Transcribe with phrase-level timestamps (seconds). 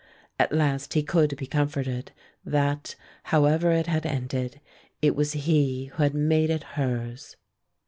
[0.39, 2.11] At last he could be comforted
[2.43, 4.59] that, however it had ended,
[4.99, 7.35] it was he who had made it hers.